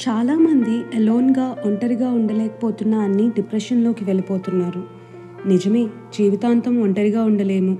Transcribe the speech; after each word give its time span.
చాలామంది 0.00 0.96
ఎలోన్గా 0.96 1.56
ఒంటరిగా 1.66 2.10
ఉండలేకపోతున్నా 2.10 2.98
అన్ని 2.98 3.28
డిప్రెషన్లోకి 3.28 4.04
వెళ్ళిపోతున్నారు. 4.04 4.82
నిజమే 5.48 5.84
జీవితాంతం 5.84 6.82
ఒంటరిగా 6.82 7.22
ఉండలేము. 7.22 7.78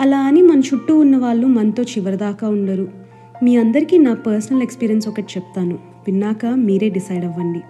అలా 0.00 0.18
అని 0.18 0.42
మన 0.42 0.58
చుట్టూ 0.58 0.98
ఉన్న 0.98 1.16
వాళ్ళు 1.16 1.46
మనతో 1.46 1.82
చివరిదాకా 1.82 2.48
ఉండరు. 2.48 2.88
మీ 3.42 3.56
అందరికీ 3.56 3.98
నా 3.98 4.14
పర్సనల్ 4.14 4.62
ఎక్స్పీరియన్స్ 4.62 5.08
ఒకటి 5.08 5.26
చెప్తాను. 5.36 5.74
విన్నాక 5.74 6.46
మీరే 6.46 6.88
డిసైడ్ 6.88 7.24
అవ్వండి. 7.24 7.60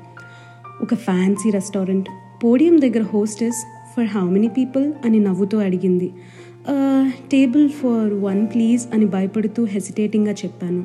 ఒక 0.83 0.95
ఫ్యాన్సీ 0.95 1.51
రెస్టారెంట్. 1.51 2.09
పోడియం 2.45 2.81
దగ్గర 2.81 3.03
hostess 3.03 3.67
for 3.97 4.07
how 4.07 4.31
many 4.31 4.49
people 4.49 4.93
అని 5.05 5.19
నవ్వుతూ 5.19 5.59
అడిగింది. 5.59 6.13
టేబుల్ 7.33 7.69
ఫర్ 7.69 8.15
వన్ 8.15 8.47
ప్లీజ్ 8.47 8.87
అని 8.95 9.05
భయపడుతూ 9.05 9.65
హెసిటేటింగ్గా 9.65 10.33
చెప్పాను. 10.33 10.85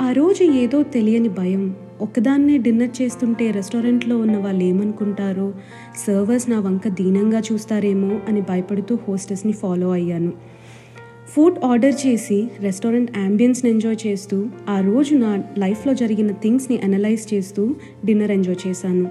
ఆ 0.00 0.12
రోజు 0.12 0.44
ఏదో 0.44 0.82
తెలియని 0.82 1.28
భయం. 1.28 1.74
ఒకదాన్నే 2.00 2.58
డిన్నర్ 2.58 3.02
చేస్తుంటే 3.02 3.50
రెస్టారెంట్లో 3.50 4.18
ఉన్న 4.18 4.36
వాళ్ళు 4.36 4.64
ఏమనుకుంటారో 4.64 5.52
సర్వర్స్ 6.06 6.50
నా 6.50 6.60
వంక 6.60 6.88
దీనంగా 6.88 7.42
చూస్తారేమో 7.52 8.20
అని 8.28 8.40
భయపడుతూ 8.40 8.98
హోస్టెస్ని 9.08 9.52
ఫాలో 9.52 9.90
అయ్యాను. 9.90 10.32
ఫుడ్ 11.28 11.58
ఆర్డర్ 11.64 11.94
చేసి 12.06 12.48
రెస్టారెంట్ 12.60 13.18
యాంబియన్స్ని 13.18 13.70
ఎంజాయ్ 13.70 14.06
చేస్తూ 14.06 14.46
ఆ 14.68 14.80
రోజు 14.80 15.14
నా 15.14 15.42
లైఫ్లో 15.58 15.94
జరిగిన 15.94 16.32
థింగ్స్ని 16.32 16.78
అనలైజ్ 16.78 17.34
చేస్తూ 17.34 17.74
డిన్నర్ 18.04 18.30
ఎంజాయ్ 18.30 18.68
చేశాను. 18.68 19.08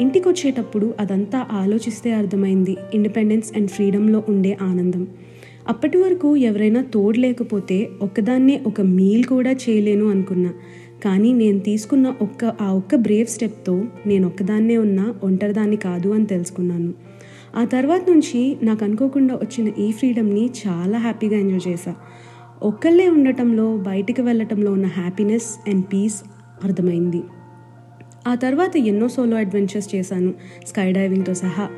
ఇంటికి 0.00 0.28
వచ్చేటప్పుడు 0.28 0.94
అదంతా 1.00 1.46
ఆలోచిస్తే 1.52 2.12
అర్థమైంది 2.12 2.76
ఇండిపెండెన్స్ 2.94 3.56
అండ్ 3.56 3.70
ఫ్రీడంలో 3.70 4.22
ఉండే 4.28 4.58
ఆనందం. 4.62 5.06
అప్పటి 5.68 5.98
వరకు 5.98 6.36
ఎవరైనా 6.36 6.82
తోడు 6.82 7.18
లేకపోతే 7.18 7.88
ఒక్కదాన్నే 8.02 8.60
ఒక 8.66 8.80
మీల్ 8.80 9.24
కూడా 9.24 9.50
చేయలేను 9.50 10.10
అనుకున్నా. 10.10 10.50
కానీ 11.04 11.32
నేను 11.32 11.58
తీసుకున్న 11.58 12.14
ఒక్క 12.22 12.44
ఆ 12.44 12.72
ఒక్క 12.72 12.94
బ్రేవ్ 12.94 13.26
స్టెప్తో 13.26 13.84
నేను 14.06 14.26
ఒక్కదాన్నే 14.26 14.76
ఉన్న 14.76 15.14
ఒంటరిదాన్ని 15.24 15.76
కాదు 15.76 16.08
అని 16.08 16.26
తెలుసుకున్నాను. 16.26 16.94
ఆ 17.56 17.64
తర్వాత 17.64 18.00
నుంచి 18.10 18.56
నాకు 18.62 18.84
అనుకోకుండా 18.84 19.34
వచ్చిన 19.34 19.72
ఈ 19.78 19.92
ఫ్రీడమ్ని 19.92 20.50
చాలా 20.66 20.98
హ్యాపీగా 20.98 21.38
ఎంజాయ్ 21.38 21.68
చేశా. 21.68 21.94
ఒక్కళ్ళే 22.62 23.08
ఉండటంలో 23.08 23.76
బయటికి 23.76 24.22
వెళ్ళటంలో 24.22 24.72
ఉన్న 24.72 24.86
హ్యాపీనెస్ 24.86 25.70
అండ్ 25.70 25.84
పీస్ 25.84 26.22
అర్థమైంది. 26.64 27.22
ఆ 28.26 28.34
తర్వాత 28.34 28.76
ఎన్నో 28.76 29.08
సోలో 29.08 29.36
అడ్వెంచర్స్ 29.36 29.94
చేశాను 29.94 30.34
స్కై 30.66 30.92
డైవింగ్తో 30.92 31.34
సహా. 31.34 31.68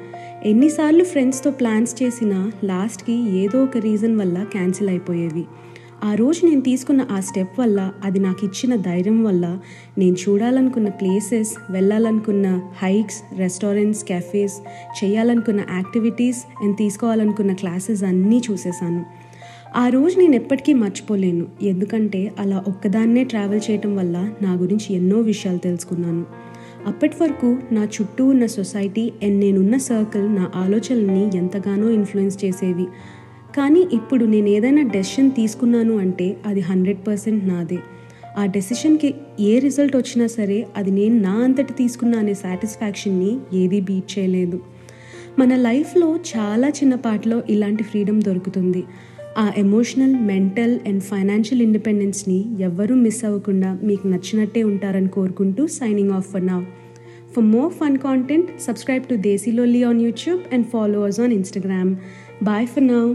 ఎన్నిసార్లు 0.46 1.04
ఫ్రెండ్స్తో 1.04 1.50
ప్లాన్స్ 1.50 2.02
చేసినా 2.02 2.52
లాస్ట్కి 2.64 3.12
ఏదో 3.12 3.62
ఒక 3.62 3.76
రీజన్ 3.76 4.16
వల్ల 4.16 4.42
క్యాన్సిల్ 4.52 4.88
అయిపోయేవి. 4.88 5.44
ఆ 6.04 6.14
రోజు 6.14 6.46
నేను 6.46 6.60
తీసుకున్న 6.60 7.06
ఆ 7.10 7.20
స్టెప్ 7.20 7.60
వల్ల 7.60 7.92
అది 8.04 8.18
నాకు 8.18 8.44
ఇచ్చిన 8.44 8.76
ధైర్యం 8.76 9.24
వల్ల 9.24 9.58
నేను 9.98 10.16
చూడాలనుకున్న 10.28 10.88
ప్లేసెస్ 10.88 11.72
వెళ్ళాలనుకున్న 11.72 12.60
హైక్స్ 12.82 13.38
రెస్టారెంట్స్ 13.38 14.04
కెఫేస్ 14.04 14.54
చేయాలనుకున్న 15.04 15.60
యాక్టివిటీస్ 15.70 16.64
అండ్ 16.64 16.76
తీసుకోవాలనుకున్న 16.76 17.52
క్లాసెస్ 17.52 18.02
అన్నీ 18.02 18.42
చూసేశాను. 18.50 19.04
ఆ 19.76 19.88
రోజు 19.88 20.18
నేను 20.18 20.34
ఎప్పటికీ 20.34 20.72
మర్చిపోలేను. 20.72 21.46
ఎందుకంటే 21.62 22.32
అలా 22.38 22.64
ఒక్కదాన్నే 22.68 23.24
ట్రావెల్ 23.24 23.60
చేయటం 23.70 23.96
వల్ల 23.96 24.30
నా 24.42 24.54
గురించి 24.54 24.96
ఎన్నో 24.96 25.18
విషయాలు 25.18 25.58
తెలుసుకున్నాను. 25.58 26.26
అప్పటి 26.86 27.16
వరకు 27.22 27.58
నా 27.72 27.84
చుట్టూ 27.84 28.26
ఉన్న 28.26 28.46
సొసైటీ 28.46 29.12
అండ్ 29.22 29.38
నేనున్న 29.38 29.76
సర్కిల్ 29.76 30.34
నా 30.34 30.50
ఆలోచనల్ని 30.54 31.36
ఎంతగానో 31.36 31.90
ఇన్ఫ్లుయెన్స్ 31.90 32.44
చేసేవి. 32.44 32.86
కానీ 33.56 33.86
ఇప్పుడు 33.92 34.24
నేను 34.24 34.48
ఏదైనా 34.48 34.82
డెసిషన్ 34.82 35.30
తీసుకున్నాను 35.30 35.98
అంటే 35.98 36.36
అది 36.46 36.60
హండ్రెడ్ 36.60 37.06
పర్సెంట్ 37.06 37.48
నాదే. 37.48 37.78
ఆ 38.38 38.46
డెసిషన్కి 38.46 39.14
ఏ 39.40 39.58
రిజల్ట్ 39.58 39.96
వచ్చినా 39.96 40.26
సరే 40.26 40.66
అది 40.76 40.90
నేను 40.90 41.18
నా 41.18 41.32
అంతటి 41.32 41.72
తీసుకున్నా 41.72 42.18
అనే 42.18 42.34
సాటిస్ఫాక్షన్ని 42.34 43.36
ఏదీ 43.52 43.80
బీట్ 43.80 44.18
చేయలేదు. 44.18 44.60
మన 45.38 45.56
లైఫ్లో 45.56 46.16
చాలా 46.16 46.68
చిన్నపాటిలో 46.68 47.42
ఇలాంటి 47.50 47.84
ఫ్రీడమ్ 47.84 48.22
దొరుకుతుంది. 48.22 48.84
ఆ 49.36 49.46
ఎమోషనల్ 49.56 50.14
మెంటల్ 50.26 50.74
అండ్ 50.86 51.02
ఫైనాన్షియల్ 51.02 51.62
ఇండిపెండెన్స్ని 51.62 52.38
ఎవ్వరూ 52.62 52.94
మిస్ 52.96 53.20
అవ్వకుండా 53.24 53.70
మీకు 53.82 54.04
నచ్చినట్టే 54.08 54.62
ఉంటారని 54.62 55.08
కోరుకుంటూ 55.08 55.64
signing 55.76 56.12
off 56.12 56.28
for 56.32 56.46
now 56.46 56.64
for 57.34 57.46
more 57.46 57.72
fun 57.72 57.96
content 57.98 58.50
subscribe 58.60 59.06
to 59.08 59.16
దేశీలో 59.24 59.64
Lee 59.64 59.82
on 59.82 60.00
YouTube 60.00 60.42
and 60.54 60.66
followers 60.66 61.20
on 61.20 61.32
Instagram 61.32 61.90
bye 62.42 62.66
for 62.66 62.86
now 62.86 63.10